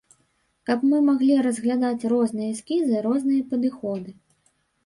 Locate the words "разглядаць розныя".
1.47-2.49